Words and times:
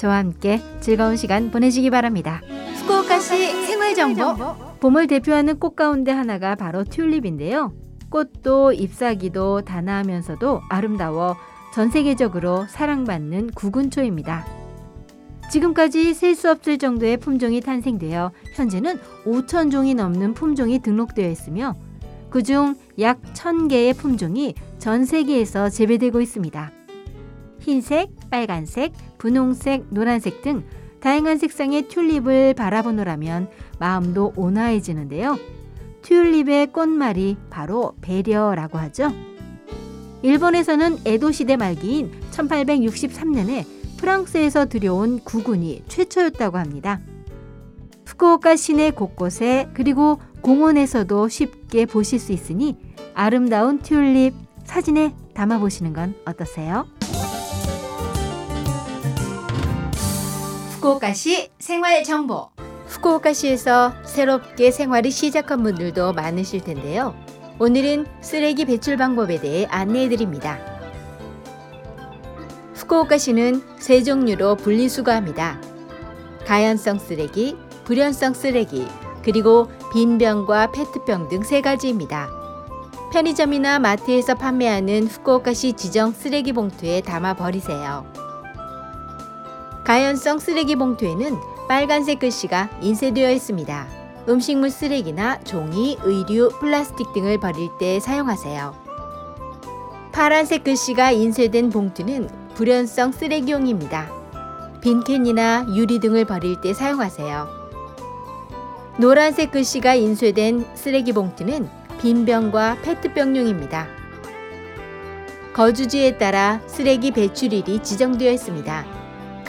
저와 0.00 0.16
함께 0.16 0.62
즐거운 0.80 1.16
시간 1.16 1.50
보내시기 1.50 1.90
바랍니다. 1.90 2.40
후쿠오카시 2.78 3.66
생활 3.66 3.94
정보. 3.94 4.34
봄을 4.80 5.06
대표하는 5.06 5.58
꽃 5.58 5.76
가운데 5.76 6.10
하나가 6.10 6.54
바로 6.54 6.84
튤립인데요. 6.84 7.74
꽃도 8.08 8.72
잎사귀도 8.72 9.60
단아하면서도 9.60 10.62
아름다워 10.70 11.36
전 11.74 11.90
세계적으로 11.90 12.64
사랑받는 12.66 13.50
구근초입니다. 13.50 14.46
지금까지 15.50 16.14
셀 16.14 16.34
수 16.34 16.50
없을 16.50 16.78
정도의 16.78 17.18
품종이 17.18 17.60
탄생되어 17.60 18.32
현재는 18.54 18.98
5천 19.26 19.70
종이 19.70 19.92
넘는 19.92 20.32
품종이 20.32 20.78
등록되어 20.78 21.28
있으며 21.28 21.74
그중 22.30 22.74
약 23.00 23.20
1000개의 23.34 23.94
품종이 23.94 24.54
전 24.78 25.04
세계에서 25.04 25.68
재배되고 25.68 26.22
있습니다. 26.22 26.79
흰색, 27.60 28.10
빨간색, 28.30 28.92
분홍색, 29.18 29.86
노란색 29.90 30.42
등 30.42 30.64
다양한 31.00 31.38
색상의 31.38 31.88
튤립을 31.88 32.54
바라보노라면 32.54 33.48
마음도 33.78 34.32
온화해지는데요. 34.36 35.38
튤립의 36.02 36.68
꽃말이 36.72 37.36
바로 37.48 37.94
배려라고 38.00 38.78
하죠. 38.78 39.12
일본에서는 40.22 40.98
에도 41.06 41.32
시대 41.32 41.56
말기인 41.56 42.12
1863년에 42.30 43.64
프랑스에서 43.96 44.66
들여온 44.66 45.20
구군이 45.20 45.84
최초였다고 45.88 46.58
합니다. 46.58 47.00
후쿠오카 48.06 48.56
시내 48.56 48.90
곳곳에 48.90 49.68
그리고 49.72 50.20
공원에서도 50.42 51.28
쉽게 51.28 51.86
보실 51.86 52.18
수 52.18 52.32
있으니 52.32 52.76
아름다운 53.14 53.80
튤립 53.80 54.34
사진에 54.64 55.14
담아 55.34 55.58
보시는 55.58 55.92
건 55.92 56.14
어떠세요? 56.26 56.86
후쿠오카시 60.80 61.50
생활 61.58 62.02
정보. 62.04 62.48
후쿠오카시에서 62.86 63.92
새롭게 64.06 64.70
생활을 64.70 65.10
시작한 65.10 65.62
분들도 65.62 66.14
많으실 66.14 66.64
텐데요. 66.64 67.14
오늘은 67.58 68.06
쓰레기 68.22 68.64
배출 68.64 68.96
방법에 68.96 69.38
대해 69.38 69.66
안내해 69.66 70.08
드립니다. 70.08 70.58
후쿠오카시는 72.76 73.62
세 73.78 74.02
종류로 74.02 74.56
분리수거합니다. 74.56 75.60
가연성 76.46 76.98
쓰레기, 76.98 77.58
불연성 77.84 78.32
쓰레기, 78.32 78.88
그리고 79.22 79.68
빈병과 79.92 80.72
페트병 80.72 81.28
등 81.28 81.42
세 81.42 81.60
가지입니다. 81.60 82.30
편의점이나 83.12 83.80
마트에서 83.80 84.34
판매하는 84.34 85.08
후쿠오카시 85.08 85.74
지정 85.74 86.12
쓰레기 86.12 86.54
봉투에 86.54 87.02
담아 87.02 87.34
버리세요. 87.34 88.10
가연성 89.90 90.38
쓰레기 90.38 90.76
봉투에는 90.76 91.36
빨간색 91.66 92.20
글씨가 92.20 92.70
인쇄되어 92.80 93.32
있습니다. 93.32 93.88
음식물 94.28 94.70
쓰레기나 94.70 95.40
종이, 95.40 95.98
의류, 96.04 96.48
플라스틱 96.60 97.12
등을 97.12 97.40
버릴 97.40 97.70
때 97.76 97.98
사용하세요. 97.98 98.72
파란색 100.12 100.62
글씨가 100.62 101.10
인쇄된 101.10 101.70
봉투는 101.70 102.28
불연성 102.54 103.10
쓰레기용입니다. 103.10 104.08
빈캔이나 104.80 105.66
유리 105.74 105.98
등을 105.98 106.24
버릴 106.24 106.60
때 106.60 106.72
사용하세요. 106.72 107.48
노란색 108.98 109.50
글씨가 109.50 109.96
인쇄된 109.96 110.66
쓰레기 110.76 111.12
봉투는 111.12 111.68
빈병과 112.00 112.76
페트병용입니다. 112.82 113.88
거주지에 115.52 116.16
따라 116.16 116.60
쓰레기 116.68 117.10
배출일이 117.10 117.82
지정되어 117.82 118.30
있습니다. 118.30 118.99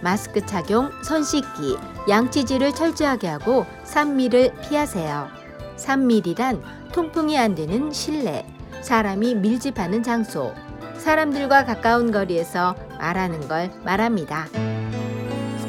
마스크 0.00 0.44
착용, 0.44 0.90
손 1.04 1.22
씻기, 1.22 1.76
양치질을 2.08 2.74
철저하게 2.74 3.28
하고 3.28 3.66
산미를 3.84 4.50
피하세요. 4.68 5.35
산밀이란 5.76 6.62
통풍이 6.92 7.38
안 7.38 7.54
되는 7.54 7.92
실내, 7.92 8.44
사람이 8.82 9.36
밀집하는 9.36 10.02
장소, 10.02 10.52
사람들과 10.98 11.64
가까운 11.64 12.10
거리에서 12.10 12.74
말하는 12.98 13.46
걸 13.48 13.70
말합니다. 13.84 14.46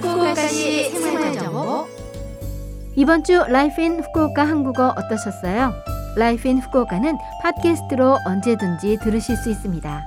후쿠오카시 0.01 0.90
생활정보 0.91 1.85
이번 2.95 3.23
주 3.23 3.44
Life 3.47 3.81
in 3.81 3.99
Fukuoka 3.99 4.47
한국어 4.47 4.95
어떠셨어요? 4.97 5.73
Life 6.15 6.47
in 6.47 6.57
Fukuoka는 6.59 7.17
팟캐스트로 7.44 8.18
언제든지 8.25 8.97
들으실 9.03 9.38
수 9.38 9.51
있습니다. 9.51 10.03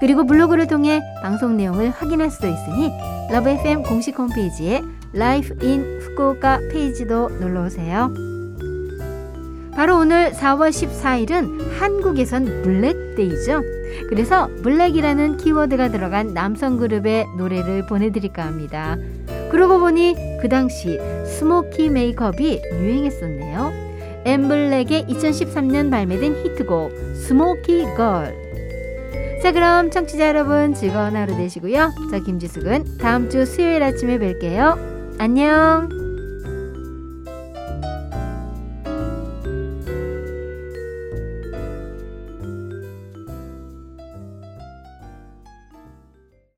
그리고 0.00 0.26
블로그를 0.26 0.66
통해 0.66 1.00
방송 1.22 1.56
내용을 1.56 1.90
확인할 1.90 2.30
수도 2.30 2.48
있으니 2.48 2.90
Love 3.30 3.48
FM 3.48 3.82
공식 3.84 4.18
홈페이지에 4.18 4.82
Life 5.12 5.56
in 5.64 6.00
Fukuoka 6.00 6.60
페이지도 6.72 7.28
놀러 7.28 7.64
오세요. 7.64 8.12
바로 9.76 9.98
오늘 9.98 10.32
4월 10.32 10.70
14일은 10.70 11.78
한국에선 11.78 12.62
블랙데이죠. 12.62 13.62
그래서 14.08 14.48
블랙이라는 14.62 15.36
키워드가 15.36 15.90
들어간 15.90 16.32
남성 16.32 16.78
그룹의 16.78 17.26
노래를 17.36 17.86
보내드릴까 17.86 18.44
합니다. 18.44 18.96
그러고 19.50 19.78
보니 19.78 20.16
그 20.40 20.48
당시 20.48 20.98
스모키 21.26 21.90
메이크업이 21.90 22.62
유행했었네요. 22.72 23.72
엠블랙의 24.24 25.06
2013년 25.08 25.90
발매된 25.90 26.34
히트곡 26.42 26.92
Smoky 27.14 27.84
Girl. 27.96 28.34
자 29.42 29.52
그럼 29.52 29.90
청취자 29.90 30.28
여러분 30.28 30.74
즐거운 30.74 31.14
하루 31.14 31.36
되시고요. 31.36 31.92
저 32.10 32.18
김지숙은 32.20 32.98
다음 32.98 33.28
주 33.28 33.44
수요일 33.44 33.82
아침에 33.82 34.18
뵐게요. 34.18 35.18
안녕. 35.18 35.95